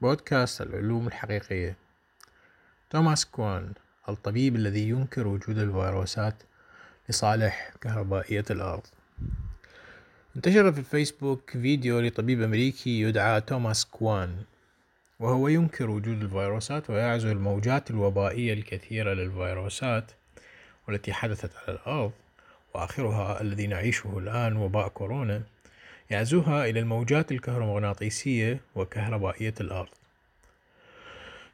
بودكاست 0.00 0.60
العلوم 0.60 1.06
الحقيقية. 1.06 1.76
توماس 2.90 3.24
كوان 3.24 3.72
الطبيب 4.08 4.56
الذي 4.56 4.88
ينكر 4.88 5.26
وجود 5.26 5.58
الفيروسات 5.58 6.34
لصالح 7.08 7.72
كهربائية 7.80 8.44
الأرض. 8.50 8.86
انتشر 10.36 10.72
في 10.72 10.78
الفيسبوك 10.78 11.50
فيديو 11.50 12.00
لطبيب 12.00 12.42
أمريكي 12.42 13.00
يدعى 13.00 13.40
توماس 13.40 13.84
كوان 13.84 14.36
وهو 15.18 15.48
ينكر 15.48 15.90
وجود 15.90 16.22
الفيروسات 16.22 16.90
ويعزو 16.90 17.30
الموجات 17.30 17.90
الوبائية 17.90 18.52
الكثيرة 18.52 19.14
للفيروسات 19.14 20.12
والتي 20.88 21.12
حدثت 21.12 21.50
على 21.56 21.76
الأرض 21.76 22.12
وآخرها 22.74 23.40
الذي 23.40 23.66
نعيشه 23.66 24.18
الآن 24.18 24.56
وباء 24.56 24.88
كورونا. 24.88 25.42
يعزوها 26.10 26.64
إلى 26.64 26.80
الموجات 26.80 27.32
الكهرومغناطيسية 27.32 28.60
وكهربائية 28.74 29.54
الأرض. 29.60 29.88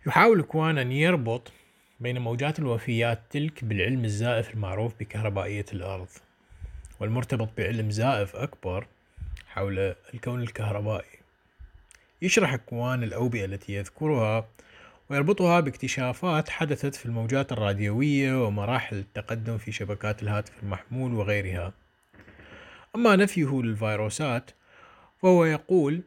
يحاول 0.07 0.43
كوان 0.43 0.79
أن 0.79 0.93
يربط 0.93 1.53
بين 2.01 2.19
موجات 2.19 2.59
الوفيات 2.59 3.21
تلك 3.31 3.65
بالعلم 3.65 4.05
الزائف 4.05 4.55
المعروف 4.55 4.95
بكهربائية 5.01 5.65
الأرض 5.73 6.09
والمرتبط 7.01 7.49
بعلم 7.59 7.91
زائف 7.91 8.37
أكبر 8.37 8.87
حول 9.49 9.95
الكون 10.15 10.43
الكهربائي. 10.43 11.19
يشرح 12.23 12.57
كوان 12.57 13.03
الأوبئة 13.03 13.45
التي 13.45 13.73
يذكرها 13.73 14.49
ويربطها 15.11 15.61
باكتشافات 15.61 16.49
حدثت 16.49 16.95
في 16.95 17.07
الموجات 17.07 17.53
الراديوية 17.53 18.47
ومراحل 18.47 18.97
التقدم 18.97 19.59
في 19.59 19.73
شبكات 19.73 20.23
الهاتف 20.23 20.63
المحمول 20.63 21.15
وغيرها. 21.15 21.73
أما 22.97 23.17
نفيه 23.17 23.63
للفيروسات 23.63 24.51
فهو 25.23 25.45
يقول 25.45 26.03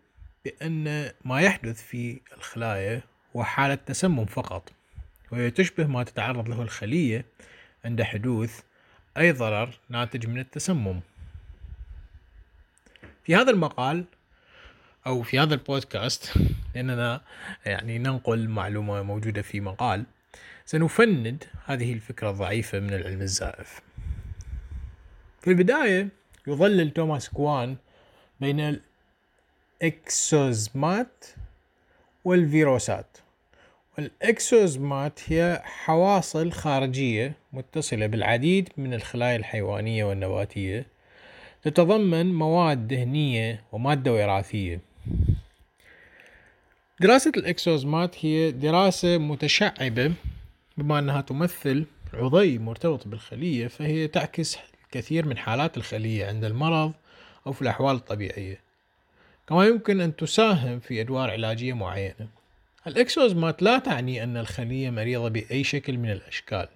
بأن 0.45 1.11
ما 1.25 1.41
يحدث 1.41 1.84
في 1.84 2.21
الخلايا 2.38 3.02
هو 3.35 3.43
حالة 3.43 3.75
تسمم 3.75 4.25
فقط 4.25 4.72
وهي 5.31 5.52
تشبه 5.52 5.88
ما 5.88 6.03
تتعرض 6.03 6.50
له 6.50 6.61
الخلية 6.61 7.25
عند 7.86 8.02
حدوث 8.02 8.59
أي 9.17 9.31
ضرر 9.31 9.69
ناتج 9.89 10.28
من 10.28 10.39
التسمم. 10.39 11.00
في 13.23 13.35
هذا 13.35 13.52
المقال 13.52 14.06
أو 15.08 15.23
في 15.23 15.39
هذا 15.39 15.53
البودكاست 15.53 16.33
لأننا 16.75 17.22
يعني 17.66 17.97
ننقل 17.97 18.47
معلومة 18.47 19.02
موجودة 19.02 19.41
في 19.41 19.61
مقال 19.61 20.06
سنفند 20.66 21.44
هذه 21.66 21.94
الفكرة 21.94 22.30
الضعيفة 22.30 22.80
من 22.80 22.94
العلم 22.94 23.22
الزائف. 23.22 23.81
في 25.41 25.50
البداية 25.50 26.19
يظلل 26.50 26.92
توماس 26.92 27.30
كوان 27.30 27.75
بين 28.39 28.80
الإكسوزمات 29.81 31.25
والفيروسات. 32.25 33.17
والإكسوزمات 33.97 35.19
هي 35.28 35.61
حواصل 35.64 36.52
خارجية 36.52 37.33
متصلة 37.53 38.08
بالعديد 38.08 38.69
من 38.78 38.94
الخلايا 38.94 39.36
الحيوانية 39.36 40.03
والنباتية 40.03 40.86
تتضمن 41.64 42.33
مواد 42.33 42.88
دهنية 42.88 43.63
ومادة 43.72 44.13
وراثية. 44.13 44.80
دراسة 47.00 47.31
الإكسوزمات 47.38 48.25
هي 48.25 48.52
دراسة 48.52 49.17
متشعبة 49.17 50.13
بما 50.78 51.00
أنها 51.00 51.22
تمثل 51.22 51.86
عضي 52.13 52.58
مرتبط 52.58 53.08
بالخلية 53.08 53.67
فهي 53.67 54.08
تعكس 54.08 54.58
الكثير 54.89 55.25
من 55.25 55.37
حالات 55.37 55.77
الخلية 55.77 56.27
عند 56.27 56.45
المرض 56.45 56.93
أو 57.47 57.51
في 57.53 57.61
الأحوال 57.61 57.95
الطبيعية. 57.95 58.59
كما 59.47 59.65
يمكن 59.65 60.01
أن 60.01 60.15
تساهم 60.15 60.79
في 60.79 61.01
أدوار 61.01 61.29
علاجية 61.29 61.73
معينة. 61.73 62.27
الإكسوزمات 62.87 63.61
لا 63.63 63.79
تعني 63.79 64.23
أن 64.23 64.37
الخلية 64.37 64.89
مريضة 64.89 65.29
بأي 65.29 65.63
شكل 65.63 65.97
من 65.97 66.11
الأشكال 66.11 66.67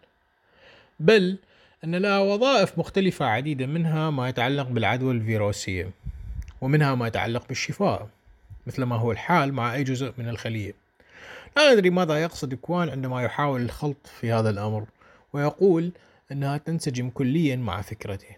بل 0.99 1.37
أن 1.83 1.95
لها 1.95 2.19
وظائف 2.19 2.77
مختلفة 2.79 3.25
عديدة 3.25 3.65
منها 3.65 4.09
ما 4.09 4.29
يتعلق 4.29 4.67
بالعدوى 4.67 5.11
الفيروسية 5.13 5.91
ومنها 6.61 6.95
ما 6.95 7.07
يتعلق 7.07 7.47
بالشفاء 7.47 8.09
مثل 8.67 8.83
ما 8.83 8.95
هو 8.95 9.11
الحال 9.11 9.53
مع 9.53 9.73
أي 9.75 9.83
جزء 9.83 10.13
من 10.17 10.29
الخلية. 10.29 10.73
لا 11.57 11.73
ندري 11.73 11.89
ماذا 11.89 12.21
يقصد 12.21 12.53
كوان 12.53 12.89
عندما 12.89 13.23
يحاول 13.23 13.61
الخلط 13.61 14.07
في 14.19 14.31
هذا 14.31 14.49
الأمر 14.49 14.85
ويقول 15.33 15.91
أنها 16.33 16.57
تنسجم 16.57 17.09
كليا 17.09 17.55
مع 17.55 17.81
فكرته. 17.81 18.35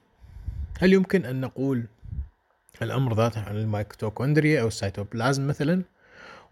هل 0.79 0.93
يمكن 0.93 1.25
أن 1.25 1.41
نقول 1.41 1.85
الأمر 2.81 3.13
ذاته 3.13 3.41
عن 3.41 3.55
الميتوكوندريا 3.55 4.61
أو 4.61 4.67
السيتوبلازم 4.67 5.47
مثلا؟ 5.47 5.83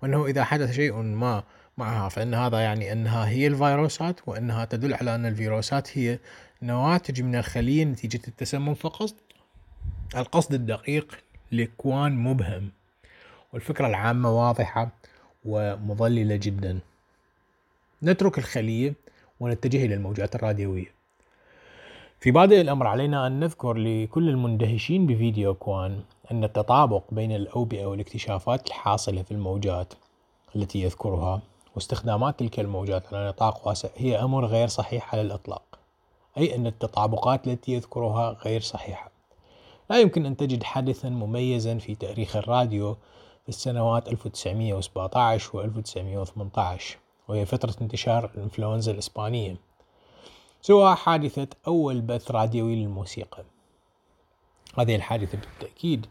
وأنه 0.02 0.26
إذا 0.26 0.44
حدث 0.44 0.72
شيء 0.72 0.94
ما 0.94 1.44
معها 1.78 2.10
فإن 2.10 2.34
هذا 2.34 2.60
يعني 2.60 2.92
أنها 2.92 3.30
هي 3.30 3.48
الفيروسات 3.48 4.20
وأنها 4.28 4.66
تدل 4.66 4.94
على 4.94 5.16
أن 5.16 5.26
الفيروسات 5.26 5.98
هي 5.98 6.20
نواتج 6.62 7.22
من 7.22 7.36
الخلية 7.36 7.84
نتيجة 7.84 8.22
التسمم. 8.28 8.74
فقط 8.74 9.14
القصد 10.16 10.54
الدقيق 10.54 11.20
لكوان 11.52 12.16
مبهم. 12.16 12.70
والفكرة 13.54 13.88
العامة 13.88 14.30
واضحة 14.30 14.90
ومضللة 15.46 16.36
جدا. 16.36 16.80
نترك 18.04 18.38
الخلية 18.38 18.94
ونتجه 19.40 19.86
إلى 19.86 19.94
الموجات 19.96 20.36
الراديوية. 20.36 21.03
في 22.24 22.32
بادئ 22.32 22.62
الأمر 22.62 22.88
علينا 22.88 23.28
أن 23.28 23.40
نذكر 23.40 23.74
لكل 23.74 24.30
المندهشين 24.30 25.08
بفيديو 25.08 25.54
كوان 25.54 26.02
أن 26.32 26.44
التطابق 26.44 27.04
بين 27.12 27.32
الأوبئة 27.32 27.86
والاكتشافات 27.86 28.68
الحاصلة 28.68 29.22
في 29.22 29.32
الموجات 29.32 29.94
التي 30.56 30.82
يذكرها 30.82 31.42
واستخدامات 31.76 32.40
تلك 32.40 32.60
الموجات 32.60 33.14
على 33.14 33.28
نطاق 33.28 33.68
واسع 33.68 33.90
هي 33.96 34.16
أمر 34.24 34.46
غير 34.46 34.68
صحيح 34.68 35.14
على 35.16 35.22
الإطلاق 35.22 35.64
أي 36.38 36.56
أن 36.56 36.68
التطابقات 36.68 37.48
التي 37.48 37.72
يذكرها 37.72 38.38
غير 38.46 38.62
صحيحة. 38.62 39.12
لا 39.90 40.00
يمكن 40.00 40.26
أن 40.26 40.38
تجد 40.38 40.64
حدثا 40.64 41.10
مميزا 41.10 41.78
في 41.78 41.96
تاريخ 41.96 42.36
الراديو 42.36 42.94
في 43.44 43.50
السنوات 43.50 44.08
1917 44.08 45.58
و 45.58 45.62
1918 45.62 46.98
وهي 47.28 47.46
فترة 47.46 47.76
انتشار 47.82 48.32
الإنفلونزا 48.36 48.92
الإسبانية. 48.92 49.73
سوى 50.66 50.96
حادثة 50.96 51.48
أول 51.68 52.02
بث 52.02 52.32
راديوي 52.32 52.76
للموسيقى. 52.76 53.44
هذه 54.78 54.96
الحادثة 54.96 55.38
بالتأكيد 55.38 56.06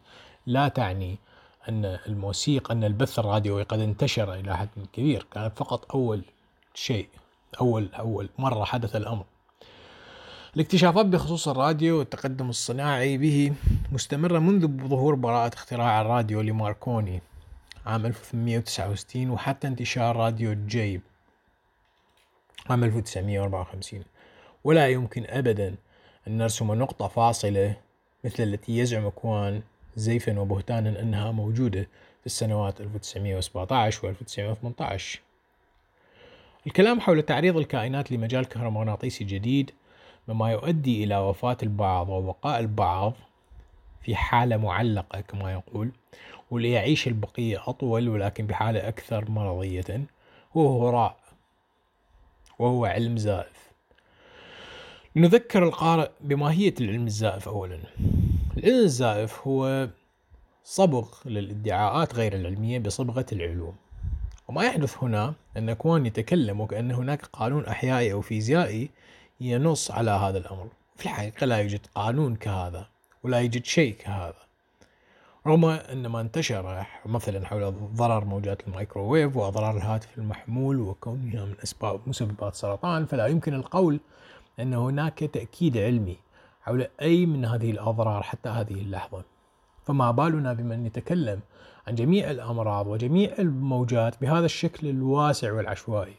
لا 0.47 0.69
تعني 0.69 1.19
أن 1.69 1.85
الموسيقى 1.85 2.75
أن 2.75 2.85
البث 2.85 3.19
الراديوي 3.19 3.63
قد 3.63 3.81
انتشر 3.81 4.35
إلى 4.35 4.57
حد 4.57 4.69
كبير 4.93 5.27
كانت 5.31 5.59
فقط 5.59 5.93
أول 5.95 6.25
شيء 6.75 7.09
أول 7.61 7.89
أول 7.95 8.29
مرة 8.39 8.65
حدث 8.65 8.97
الأمر. 8.97 9.25
الاكتشافات 10.57 11.07
بخصوص 11.07 11.49
الراديو 11.49 11.99
والتقدم 11.99 12.51
الصناعي 12.51 13.19
به 13.19 13.55
مستمرة 13.93 14.39
منذ 14.39 14.89
ظهور 14.89 15.15
براءة 15.15 15.55
اختراع 15.55 16.01
الراديو 16.01 16.41
لماركوني 16.41 17.23
عام 17.87 18.07
1869 18.07 19.31
وحتى 19.31 19.67
انتشار 19.67 20.17
راديو 20.17 20.55
جيب 20.67 21.03
عام 22.71 22.85
1954 22.85 24.12
ولا 24.65 24.89
يمكن 24.89 25.25
أبدا 25.29 25.75
أن 26.29 26.39
نرسم 26.39 26.75
نقطة 26.75 27.09
فاصلة 27.09 27.77
مثل 28.25 28.43
التي 28.43 28.79
يزعم 28.79 29.09
كوان 29.09 29.63
زيفا 29.97 30.41
وبهتانا 30.41 31.01
أنها 31.01 31.31
موجودة 31.31 31.83
في 32.21 32.27
السنوات 32.27 32.81
1917 32.81 34.07
و 34.07 34.11
1918 34.11 35.21
الكلام 36.67 37.01
حول 37.01 37.23
تعريض 37.23 37.57
الكائنات 37.57 38.13
لمجال 38.13 38.45
كهرومغناطيسي 38.45 39.25
جديد 39.25 39.71
مما 40.29 40.53
يؤدي 40.53 41.05
إلى 41.05 41.19
وفاة 41.19 41.57
البعض 41.63 42.09
وبقاء 42.09 42.61
البعض 42.61 43.15
في 44.03 44.17
حالة 44.17 44.57
معلقة 44.57 45.21
كما 45.21 45.53
يقول 45.53 45.91
وليعيش 46.51 47.07
البقية 47.07 47.63
أطول 47.67 48.09
ولكن 48.09 48.47
بحالة 48.47 48.89
أكثر 48.89 49.31
مرضية. 49.31 50.05
هو 50.57 50.89
هراء 50.89 51.17
وهو 52.59 52.85
علم 52.85 53.17
زائف. 53.17 53.62
نذكر 55.17 55.65
القارئ 55.65 56.11
بماهية 56.21 56.75
العلم 56.81 57.07
الزائف 57.07 57.49
أولا. 57.49 57.79
العلم 58.57 58.85
الزائف 58.85 59.47
هو 59.47 59.89
صبغ 60.65 61.09
للادعاءات 61.25 62.15
غير 62.15 62.35
العلمية 62.35 62.79
بصبغة 62.79 63.27
العلوم. 63.33 63.75
وما 64.49 64.65
يحدث 64.65 64.97
هنا 65.03 65.35
أن 65.57 65.73
كوان 65.73 66.07
يتكلم 66.07 66.61
وكأن 66.61 66.91
هناك 66.91 67.27
قانون 67.27 67.67
أحيائي 67.67 68.13
أو 68.13 68.21
فيزيائي 68.21 68.91
ينص 69.41 69.91
على 69.91 70.11
هذا 70.11 70.39
الأمر. 70.39 70.69
في 70.97 71.05
الحقيقة 71.05 71.47
لا 71.47 71.57
يوجد 71.57 71.87
قانون 71.95 72.37
كهذا 72.37 72.87
ولا 73.23 73.41
يوجد 73.41 73.65
شيء 73.65 73.95
كهذا. 73.95 74.43
رغم 75.47 75.65
أن 75.65 76.07
ما 76.07 76.21
انتشر 76.21 76.87
مثلا 77.07 77.47
حول 77.47 77.75
ضرر 77.95 78.25
موجات 78.25 78.69
الميكروويف 78.69 79.37
وأضرار 79.37 79.77
الهاتف 79.77 80.19
المحمول 80.19 80.81
وكونها 80.81 81.45
من 81.45 81.55
أسباب 81.63 82.01
مسببات 82.07 82.55
سرطان 82.55 83.07
فلا 83.07 83.27
يمكن 83.27 83.55
القول 83.55 84.01
أن 84.61 84.75
هناك 84.75 85.19
تأكيد 85.19 85.77
علمي 85.77 86.17
حول 86.63 86.87
أي 87.03 87.27
من 87.27 87.45
هذه 87.45 87.71
الأضرار 87.71 88.23
حتى 88.23 88.49
هذه 88.49 88.75
اللحظة. 88.75 89.25
فما 89.85 90.11
بالنا 90.11 90.53
بمن 90.53 90.87
يتكلم 90.87 91.41
عن 91.87 91.95
جميع 91.95 92.31
الأمراض 92.31 92.87
وجميع 92.87 93.33
الموجات 93.39 94.21
بهذا 94.21 94.47
الشكل 94.47 94.89
الواسع 94.89 95.53
والعشوائي. 95.53 96.15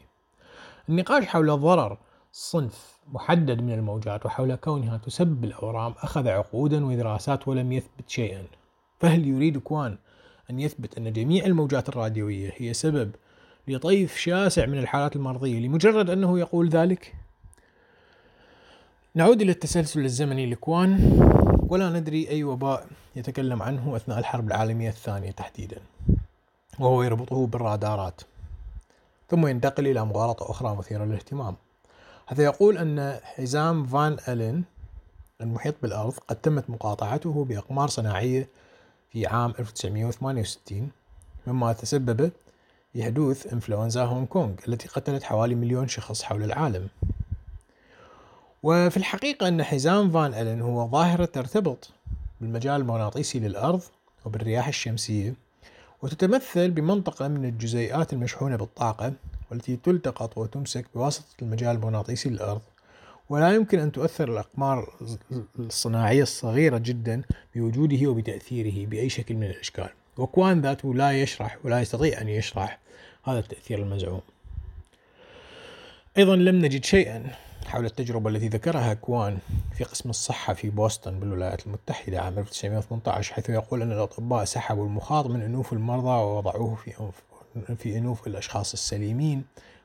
النقاش 0.88 1.24
حول 1.24 1.60
ضرر 1.60 1.98
صنف 2.32 2.98
محدد 3.12 3.62
من 3.62 3.72
الموجات 3.72 4.26
وحول 4.26 4.54
كونها 4.54 4.96
تسبب 4.96 5.44
الأورام 5.44 5.94
أخذ 6.02 6.28
عقودا 6.28 6.86
ودراسات 6.86 7.48
ولم 7.48 7.72
يثبت 7.72 8.08
شيئا. 8.08 8.42
فهل 9.00 9.26
يريد 9.26 9.58
كوان 9.58 9.98
أن 10.50 10.60
يثبت 10.60 10.98
أن 10.98 11.12
جميع 11.12 11.44
الموجات 11.46 11.88
الراديوية 11.88 12.52
هي 12.56 12.74
سبب 12.74 13.10
لطيف 13.68 14.16
شاسع 14.16 14.66
من 14.66 14.78
الحالات 14.78 15.16
المرضية 15.16 15.60
لمجرد 15.60 16.10
أنه 16.10 16.38
يقول 16.38 16.68
ذلك؟ 16.68 17.14
نعود 19.16 19.42
إلى 19.42 19.52
التسلسل 19.52 20.04
الزمني 20.04 20.46
لكوان 20.46 21.18
ولا 21.68 21.90
ندري 21.90 22.28
أي 22.28 22.44
وباء 22.44 22.86
يتكلم 23.16 23.62
عنه 23.62 23.96
أثناء 23.96 24.18
الحرب 24.18 24.48
العالمية 24.48 24.88
الثانية 24.88 25.30
تحديدا 25.30 25.76
وهو 26.78 27.02
يربطه 27.02 27.46
بالرادارات 27.46 28.20
ثم 29.30 29.46
ينتقل 29.46 29.86
إلى 29.86 30.04
مغالطة 30.04 30.50
أخرى 30.50 30.76
مثيرة 30.76 31.04
للاهتمام. 31.04 31.56
هذا 32.26 32.44
يقول 32.44 32.78
أن 32.78 33.18
حزام 33.22 33.86
فان 33.86 34.16
ألين 34.28 34.64
المحيط 35.40 35.74
بالأرض 35.82 36.14
قد 36.28 36.36
تمت 36.36 36.70
مقاطعته 36.70 37.44
بأقمار 37.44 37.88
صناعية 37.88 38.48
في 39.12 39.26
عام 39.26 39.54
1968 39.58 40.90
مما 41.46 41.72
تسبب 41.72 42.30
في 42.92 43.04
حدوث 43.04 43.52
إنفلونزا 43.52 44.04
هونغ 44.04 44.26
كونغ 44.26 44.52
التي 44.68 44.88
قتلت 44.88 45.22
حوالي 45.22 45.54
مليون 45.54 45.88
شخص 45.88 46.22
حول 46.22 46.42
العالم. 46.42 46.88
وفي 48.64 48.96
الحقيقة 48.96 49.48
أن 49.48 49.62
حزام 49.62 50.10
فان 50.10 50.34
ألين 50.34 50.60
هو 50.60 50.88
ظاهرة 50.88 51.24
ترتبط 51.24 51.90
بالمجال 52.40 52.80
المغناطيسي 52.80 53.38
للأرض 53.38 53.82
وبالرياح 54.24 54.68
الشمسية 54.68 55.34
وتتمثل 56.02 56.70
بمنطقة 56.70 57.28
من 57.28 57.44
الجزيئات 57.44 58.12
المشحونة 58.12 58.56
بالطاقة 58.56 59.12
والتي 59.50 59.76
تلتقط 59.76 60.38
وتمسك 60.38 60.86
بواسطة 60.94 61.24
المجال 61.42 61.76
المغناطيسي 61.76 62.28
للأرض. 62.28 62.60
ولا 63.28 63.54
يمكن 63.54 63.78
أن 63.78 63.92
تؤثر 63.92 64.32
الأقمار 64.32 64.92
الصناعية 65.58 66.22
الصغيرة 66.22 66.78
جدا 66.78 67.22
بوجوده 67.54 68.06
وبتأثيره 68.06 68.86
بأي 68.86 69.08
شكل 69.08 69.34
من 69.34 69.46
الأشكال. 69.46 69.88
وكوان 70.16 70.60
ذاته 70.60 70.94
لا 70.94 71.22
يشرح 71.22 71.58
ولا 71.64 71.80
يستطيع 71.80 72.20
أن 72.20 72.28
يشرح 72.28 72.78
هذا 73.24 73.38
التأثير 73.38 73.78
المزعوم. 73.78 74.20
أيضا 76.18 76.36
لم 76.36 76.64
نجد 76.64 76.84
شيئا 76.84 77.24
حول 77.66 77.84
التجربة 77.84 78.30
التي 78.30 78.48
ذكرها 78.48 78.94
كوان 78.94 79.38
في 79.74 79.84
قسم 79.84 80.10
الصحة 80.10 80.54
في 80.54 80.70
بوسطن 80.70 81.20
بالولايات 81.20 81.66
المتحدة 81.66 82.20
عام 82.20 82.38
1918 82.38 83.34
حيث 83.34 83.50
يقول 83.50 83.82
أن 83.82 83.92
الأطباء 83.92 84.44
سحبوا 84.44 84.86
المخاط 84.86 85.26
من 85.26 85.42
أنوف 85.42 85.72
المرضى 85.72 86.08
ووضعوه 86.08 86.74
في 86.74 86.92
أنف 87.00 87.22
في 87.78 87.98
أنوف 87.98 88.26
الأشخاص 88.26 88.72
السليمين 88.72 89.44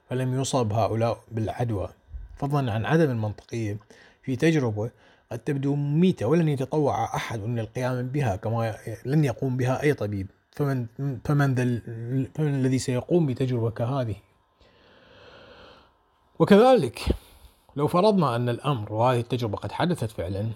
فلم 0.09 0.41
يصب 0.41 0.73
هؤلاء 0.73 1.23
بالعدوى. 1.31 1.89
فضلا 2.37 2.71
عن 2.73 2.85
عدم 2.85 3.11
المنطقية 3.11 3.77
في 4.23 4.35
تجربة 4.35 4.89
قد 5.31 5.39
تبدو 5.39 5.75
مميتة 5.75 6.25
ولن 6.25 6.47
يتطوع 6.47 7.15
أحد 7.15 7.39
من 7.39 7.59
القيام 7.59 8.07
بها 8.07 8.35
كما 8.35 8.75
لن 9.05 9.25
يقوم 9.25 9.57
بها 9.57 9.83
أي 9.83 9.93
طبيب. 9.93 10.27
فمن, 10.51 10.85
فمن, 11.25 11.55
فمن 12.35 12.55
الذي 12.55 12.79
سيقوم 12.79 13.25
بتجربة 13.25 13.69
كهذه؟ 13.69 14.15
وكذلك 16.39 17.05
لو 17.75 17.87
فرضنا 17.87 18.35
أن 18.35 18.49
الأمر 18.49 18.93
وهذه 18.93 19.19
التجربة 19.19 19.57
قد 19.57 19.71
حدثت 19.71 20.11
فعلا 20.11 20.49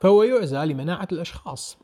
فهو 0.00 0.22
يعزى 0.22 0.64
لمناعة 0.64 1.08
الأشخاص. 1.12 1.78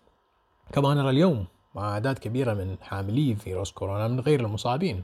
كما 0.73 0.95
نرى 0.95 1.11
اليوم 1.11 1.47
مع 1.75 1.93
أعداد 1.93 2.19
كبيرة 2.19 2.55
من 2.55 2.77
حاملي 2.83 3.35
فيروس 3.37 3.73
كورونا 3.73 4.09
من 4.09 4.21
غير 4.21 4.41
المصابين. 4.41 5.03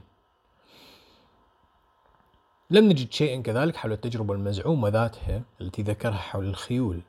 لم 2.69 2.85
نجد 2.85 3.11
شيئا 3.11 3.41
كذلك 3.41 3.75
حول 3.75 3.91
التجربة 3.91 4.33
المزعومة 4.33 4.89
ذاتها 4.89 5.41
التي 5.61 5.81
ذكرها 5.81 6.17
حول 6.17 6.45
الخيول. 6.45 7.01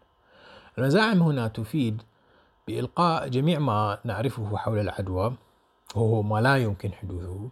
المزاعم 0.79 1.23
هنا 1.23 1.49
تفيد 1.49 2.03
بإلقاء 2.67 3.29
جميع 3.29 3.59
ما 3.59 3.99
نعرفه 4.05 4.57
حول 4.57 4.79
العدوى 4.79 5.35
وهو 5.95 6.23
ما 6.23 6.41
لا 6.41 6.57
يمكن 6.57 6.93
حدوثه. 6.93 7.51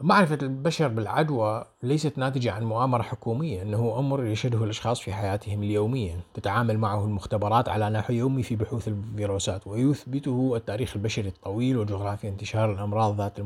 معرفة 0.00 0.38
البشر 0.42 0.88
بالعدوى 0.88 1.64
ليست 1.82 2.18
ناتجة 2.18 2.52
عن 2.52 2.64
مؤامرة 2.64 3.02
حكومية 3.02 3.62
إنه 3.62 3.98
أمر 3.98 4.24
يشهده 4.24 4.64
الأشخاص 4.64 5.00
في 5.00 5.12
حياتهم 5.12 5.62
اليومية. 5.62 6.20
تتعامل 6.34 6.78
معه 6.78 7.04
المختبرات 7.04 7.68
على 7.68 7.90
نحو 7.90 8.12
يومي 8.12 8.42
في 8.42 8.56
بحوث 8.56 8.88
الفيروسات 8.88 9.66
ويثبته 9.66 10.56
التاريخ 10.56 10.96
البشري 10.96 11.28
الطويل 11.28 11.76
وجغرافيا 11.76 12.28
انتشار 12.28 12.72
الأمراض 12.72 13.20
ذات 13.20 13.38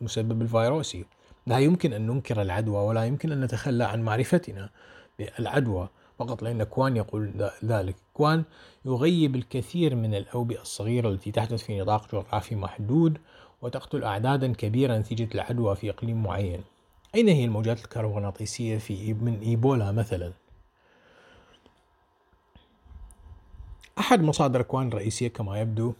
المسبب 0.00 0.42
الفيروسي 0.42 1.04
لا 1.46 1.58
يمكن 1.58 1.92
أن 1.92 2.06
ننكر 2.06 2.42
العدوى 2.42 2.78
ولا 2.78 3.04
يمكن 3.04 3.32
أن 3.32 3.40
نتخلى 3.40 3.84
عن 3.84 4.02
معرفتنا 4.02 4.70
بالعدوى. 5.18 5.88
فقط 6.18 6.42
لأن 6.42 6.62
كوان 6.62 6.96
يقول 6.96 7.50
ذلك. 7.64 7.96
كوان 8.14 8.44
يغيب 8.84 9.36
الكثير 9.36 9.94
من 9.94 10.14
الأوبئة 10.14 10.60
الصغيرة 10.60 11.08
التي 11.08 11.32
تحدث 11.32 11.62
في 11.62 11.80
نطاق 11.80 12.14
جغرافي 12.14 12.56
محدود 12.56 13.18
وتقتل 13.62 14.04
أعدادا 14.04 14.52
كبيرة 14.52 14.98
نتيجة 14.98 15.28
العدوى 15.34 15.76
في 15.76 15.90
إقليم 15.90 16.22
معين. 16.22 16.64
أين 17.14 17.28
هي 17.28 17.44
الموجات 17.44 17.84
الكهرومغناطيسية 17.84 18.78
في 18.78 19.14
من 19.14 19.40
إيبولا 19.40 19.92
مثلا؟ 19.92 20.32
أحد 23.98 24.22
مصادر 24.22 24.62
كوان 24.62 24.88
الرئيسية 24.88 25.28
كما 25.28 25.60
يبدو 25.60 25.92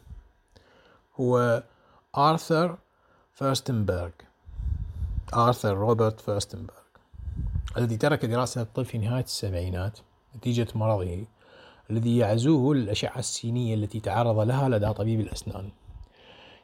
هو 1.21 1.63
آرثر 2.17 2.79
فيرستنبرغ. 3.35 4.11
آرثر 5.35 5.77
روبرت 5.77 6.21
فيرستنبرغ 6.21 6.77
الذي 7.77 7.97
ترك 7.97 8.25
دراسة 8.25 8.63
الطب 8.63 8.83
في 8.83 8.99
نهاية 8.99 9.25
السبعينات 9.25 9.99
نتيجة 10.37 10.67
مرضه 10.75 11.25
الذي 11.91 12.19
يعزوه 12.19 12.75
للأشعة 12.75 13.19
السينية 13.19 13.75
التي 13.75 14.01
تعرض 14.01 14.39
لها 14.39 14.69
لدى 14.69 14.93
طبيب 14.93 15.21
الأسنان. 15.21 15.71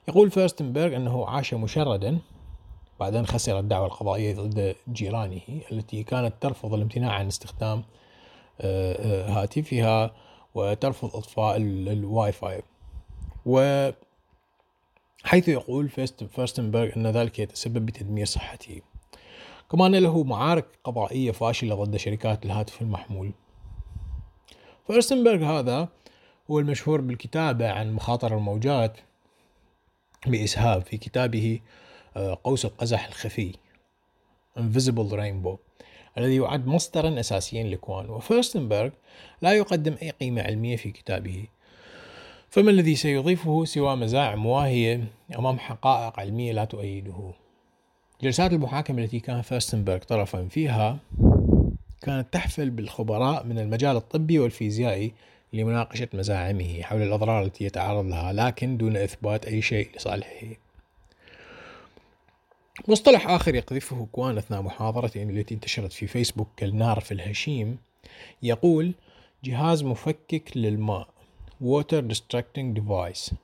يقول 0.08 0.30
فيرستنبرغ 0.30 0.96
أنه 0.96 1.26
عاش 1.26 1.54
مشردا 1.54 2.18
بعد 3.00 3.16
أن 3.16 3.26
خسر 3.26 3.58
الدعوة 3.58 3.86
القضائية 3.86 4.34
ضد 4.34 4.76
جيرانه 4.92 5.40
التي 5.72 6.02
كانت 6.02 6.34
ترفض 6.40 6.74
الامتناع 6.74 7.12
عن 7.12 7.26
استخدام 7.26 7.84
آه، 8.60 8.92
آه، 8.92 9.42
هاتفها 9.42 10.14
وترفض 10.54 11.16
إطفاء 11.16 11.56
الواي 11.56 12.32
فاي 12.32 12.62
و 13.46 13.90
حيث 15.24 15.48
يقول 15.48 15.88
فيرستنبرغ 16.34 16.90
أن 16.96 17.06
ذلك 17.06 17.38
يتسبب 17.38 17.86
بتدمير 17.86 18.26
صحته. 18.26 18.80
كما 19.70 19.86
أن 19.86 19.94
له 19.94 20.24
معارك 20.24 20.66
قضائية 20.84 21.30
فاشلة 21.30 21.84
ضد 21.84 21.96
شركات 21.96 22.44
الهاتف 22.44 22.82
المحمول. 22.82 23.32
فيرستنبرغ 24.86 25.44
هذا 25.44 25.88
هو 26.50 26.58
المشهور 26.58 27.00
بالكتابة 27.00 27.70
عن 27.70 27.92
مخاطر 27.92 28.36
الموجات. 28.36 28.98
بإسهاب 30.26 30.82
في 30.82 30.96
كتابه 30.96 31.60
آه، 32.16 32.38
قوس 32.44 32.64
القزح 32.64 33.06
الخفي 33.06 33.52
Invisible 34.58 35.12
Rainbow 35.12 35.56
الذي 36.18 36.36
يعد 36.36 36.66
مصدرا 36.66 37.20
أساسيا 37.20 37.64
لكوان 37.64 38.10
وفيرستنبرغ 38.10 38.90
لا 39.42 39.52
يقدم 39.52 39.96
أي 40.02 40.10
قيمة 40.10 40.42
علمية 40.42 40.76
في 40.76 40.90
كتابه. 40.90 41.44
فما 42.50 42.70
الذي 42.70 42.96
سيضيفه 42.96 43.64
سوى 43.64 43.96
مزاعم 43.96 44.46
واهية 44.46 45.04
أمام 45.38 45.58
حقائق 45.58 46.20
علمية 46.20 46.52
لا 46.52 46.64
تؤيده؟ 46.64 47.32
جلسات 48.22 48.52
المحاكمة 48.52 49.02
التي 49.02 49.20
كان 49.20 49.42
فيرستنبرغ 49.42 49.98
طرفا 49.98 50.48
فيها 50.48 50.98
كانت 52.02 52.26
تحفل 52.32 52.70
بالخبراء 52.70 53.46
من 53.46 53.58
المجال 53.58 53.96
الطبي 53.96 54.38
والفيزيائي 54.38 55.12
لمناقشة 55.54 56.08
مزاعمه 56.14 56.82
حول 56.82 57.02
الأضرار 57.02 57.42
التي 57.42 57.64
يتعرض 57.64 58.06
لها 58.06 58.32
لكن 58.32 58.76
دون 58.76 58.96
إثبات 58.96 59.46
أي 59.46 59.62
شيء 59.62 59.88
لصالحه. 59.96 60.46
مصطلح 62.88 63.28
آخر 63.28 63.54
يقذفه 63.54 64.06
كوان 64.12 64.38
أثناء 64.38 64.62
محاضرته 64.62 65.22
التي 65.22 65.54
انتشرت 65.54 65.92
في 65.92 66.06
فيسبوك 66.06 66.48
كالنار 66.56 67.00
في 67.00 67.12
الهشيم 67.12 67.78
يقول 68.42 68.92
جهاز 69.44 69.82
مفكك 69.82 70.56
للماء 70.56 71.08
Water 71.62 72.02
Distracting 72.12 72.74
Device. 72.78 73.34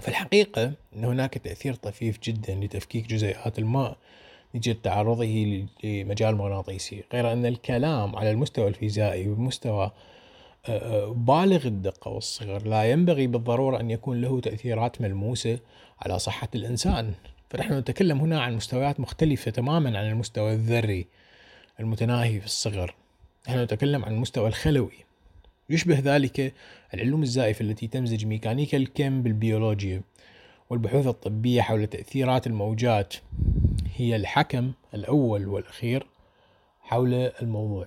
في 0.00 0.08
الحقيقة 0.08 0.72
أن 0.96 1.04
هناك 1.04 1.38
تأثير 1.38 1.74
طفيف 1.74 2.18
جدا 2.22 2.54
لتفكيك 2.54 3.06
جزيئات 3.06 3.58
الماء 3.58 3.96
نتيجة 4.54 4.76
تعرضه 4.82 5.24
لمجال 5.84 6.36
مغناطيسي 6.36 7.04
غير 7.12 7.32
أن 7.32 7.46
الكلام 7.46 8.16
على 8.16 8.30
المستوى 8.30 8.68
الفيزيائي 8.68 9.28
والمستوى 9.28 9.90
بالغ 11.08 11.66
الدقة 11.66 12.10
والصغر. 12.10 12.66
لا 12.66 12.90
ينبغي 12.90 13.26
بالضرورة 13.26 13.80
أن 13.80 13.90
يكون 13.90 14.20
له 14.20 14.40
تأثيرات 14.40 15.00
ملموسة 15.00 15.58
على 16.00 16.18
صحة 16.18 16.48
الإنسان. 16.54 17.14
فنحن 17.50 17.78
نتكلم 17.78 18.20
هنا 18.20 18.40
عن 18.40 18.56
مستويات 18.56 19.00
مختلفة 19.00 19.50
تماما 19.50 19.98
عن 19.98 20.10
المستوى 20.10 20.52
الذري 20.52 21.06
المتناهي 21.80 22.40
في 22.40 22.46
الصغر. 22.46 22.94
نحن 23.48 23.58
نتكلم 23.58 24.04
عن 24.04 24.12
المستوى 24.12 24.48
الخلوي. 24.48 25.04
يشبه 25.70 25.98
ذلك 25.98 26.54
العلوم 26.94 27.22
الزائفة 27.22 27.62
التي 27.62 27.86
تمزج 27.86 28.26
ميكانيكا 28.26 28.76
الكم 28.76 29.22
بالبيولوجيا 29.22 30.02
والبحوث 30.70 31.06
الطبية 31.06 31.62
حول 31.62 31.86
تأثيرات 31.86 32.46
الموجات. 32.46 33.14
هي 33.96 34.16
الحكم 34.16 34.72
الأول 34.94 35.48
والأخير 35.48 36.06
حول 36.80 37.14
الموضوع 37.14 37.86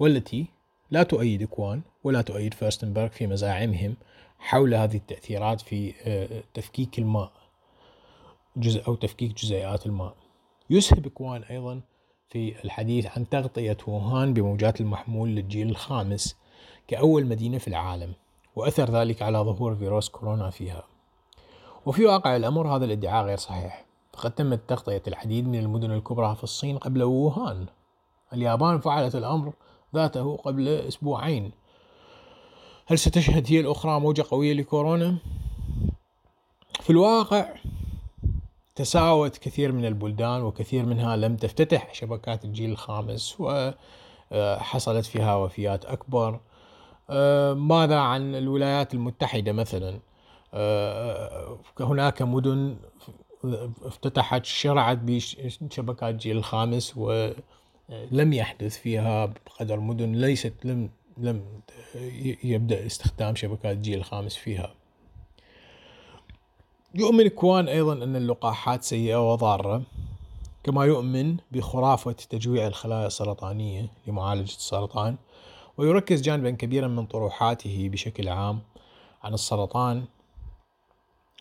والتي 0.00 0.46
لا 0.92 1.02
تؤيد 1.02 1.44
كوان 1.44 1.82
ولا 2.04 2.22
تؤيد 2.22 2.54
فيرستنبرغ 2.54 3.08
في 3.08 3.26
مزاعمهم 3.26 3.96
حول 4.38 4.74
هذه 4.74 4.96
التأثيرات 4.96 5.60
في 5.60 5.94
آه، 6.04 6.42
تفكيك 6.54 6.98
الماء 6.98 7.32
جزء 8.56 8.86
أو 8.88 8.94
تفكيك 8.94 9.34
جزيئات 9.34 9.86
الماء. 9.86 10.14
يسهب 10.70 11.08
كوان 11.08 11.42
أيضا 11.42 11.80
في 12.28 12.64
الحديث 12.64 13.06
عن 13.06 13.28
تغطية 13.28 13.76
ووهان 13.86 14.34
بموجات 14.34 14.80
المحمول 14.80 15.28
للجيل 15.28 15.68
الخامس 15.70 16.36
كأول 16.88 17.26
مدينة 17.26 17.58
في 17.58 17.68
العالم 17.68 18.12
وأثر 18.56 18.90
ذلك 18.90 19.22
على 19.22 19.38
ظهور 19.38 19.74
فيروس 19.76 20.08
كورونا 20.08 20.50
فيها. 20.50 20.84
وفي 21.86 22.06
واقع 22.06 22.36
الأمر 22.36 22.76
هذا 22.76 22.84
الادعاء 22.84 23.26
غير 23.26 23.36
صحيح. 23.36 23.84
فقد 24.12 24.30
تمت 24.30 24.60
تغطية 24.68 25.02
العديد 25.08 25.48
من 25.48 25.58
المدن 25.58 25.90
الكبرى 25.90 26.36
في 26.36 26.44
الصين 26.44 26.78
قبل 26.78 27.02
ووهان. 27.02 27.66
اليابان 28.32 28.80
فعلت 28.80 29.14
الأمر 29.14 29.52
ذاته 29.94 30.36
قبل 30.36 30.68
أسبوعين. 30.68 31.50
هل 32.86 32.98
ستشهد 32.98 33.46
هي 33.48 33.60
الأخرى 33.60 34.00
موجة 34.00 34.24
قوية 34.30 34.52
لكورونا؟ 34.52 35.16
في 36.80 36.90
الواقع 36.90 37.54
تساوت 38.74 39.38
كثير 39.38 39.72
من 39.72 39.84
البلدان 39.84 40.42
وكثير 40.42 40.86
منها 40.86 41.16
لم 41.16 41.36
تفتتح 41.36 41.94
شبكات 41.94 42.44
الجيل 42.44 42.70
الخامس 42.70 43.36
وحصلت 44.32 45.06
فيها 45.06 45.36
وفيات 45.36 45.84
أكبر. 45.84 46.40
ماذا 47.54 47.98
عن 47.98 48.34
الولايات 48.34 48.94
المتحدة 48.94 49.52
مثلا؟ 49.52 49.98
هناك 51.80 52.22
مدن 52.22 52.76
افتتحت 53.84 54.44
شرعت 54.44 54.98
بشبكات 55.02 56.14
الجيل 56.14 56.36
الخامس 56.36 56.94
ولم 57.88 58.32
يحدث 58.32 58.78
فيها 58.78 59.26
بقدر 59.26 59.80
مدن 59.80 60.12
ليست 60.12 60.54
لم 60.64 60.90
لم 61.18 61.42
يبدأ 62.44 62.86
استخدام 62.86 63.34
شبكات 63.34 63.76
الجيل 63.76 63.98
الخامس 63.98 64.36
فيها. 64.36 64.74
يؤمن 66.94 67.28
كوان 67.28 67.68
أيضا 67.68 67.92
أن 67.92 68.16
اللقاحات 68.16 68.82
سيئة 68.82 69.32
وضارة 69.32 69.82
كما 70.64 70.84
يؤمن 70.84 71.36
بخرافة 71.52 72.12
تجويع 72.12 72.66
الخلايا 72.66 73.06
السرطانية 73.06 73.88
لمعالجة 74.06 74.44
السرطان 74.44 75.16
ويركز 75.78 76.22
جانبا 76.22 76.50
كبيرا 76.50 76.88
من 76.88 77.06
طروحاته 77.06 77.88
بشكل 77.88 78.28
عام 78.28 78.60
عن 79.22 79.34
السرطان 79.34 80.04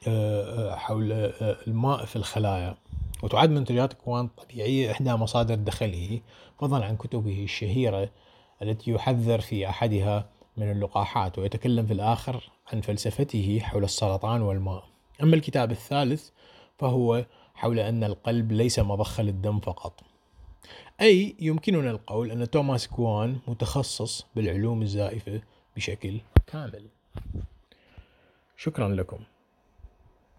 آه، 0.08 0.72
آه، 0.72 0.76
حول 0.76 1.12
آه، 1.12 1.58
الماء 1.68 2.06
في 2.06 2.16
الخلايا. 2.16 2.78
وتعد 3.22 3.50
منتجات 3.50 3.94
كوان 3.94 4.26
الطبيعية 4.26 4.92
إحدى 4.92 5.14
مصادر 5.14 5.56
دخله 5.56 6.22
فضلا 6.60 6.86
عن 6.86 6.98
كتبه 6.98 7.44
الشهيرة 7.44 8.10
التي 8.62 8.92
يحذر 8.92 9.42
في 9.42 9.70
أحدها 9.70 10.30
من 10.58 10.72
اللقاحات 10.72 11.40
ويتكلم 11.40 11.86
في 11.86 11.94
الآخر 11.94 12.50
عن 12.74 12.82
فلسفته 12.82 13.60
حول 13.64 13.84
السرطان 13.84 14.42
والماء. 14.42 14.84
أما 15.24 15.36
الكتاب 15.36 15.72
الثالث 15.72 16.30
فهو 16.80 17.26
حول 17.56 17.80
أن 17.80 18.04
القلب 18.04 18.52
ليس 18.52 18.80
مضخة 18.80 19.24
للدم 19.24 19.60
فقط. 19.60 20.02
أي 21.02 21.36
يمكننا 21.40 21.92
القول 21.92 22.32
أن 22.32 22.50
توماس 22.50 22.88
كوان 22.88 23.38
متخصص 23.48 24.26
بالعلوم 24.36 24.82
الزائفة 24.82 25.42
بشكل 25.76 26.22
كامل. 26.48 26.86
شكرا 28.58 28.88
لكم. 28.90 29.20